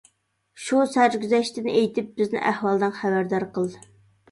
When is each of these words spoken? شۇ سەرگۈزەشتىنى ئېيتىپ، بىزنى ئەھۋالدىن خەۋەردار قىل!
شۇ 0.67 0.79
سەرگۈزەشتىنى 0.93 1.75
ئېيتىپ، 1.81 2.09
بىزنى 2.23 2.43
ئەھۋالدىن 2.51 2.99
خەۋەردار 3.03 3.49
قىل! 3.59 3.73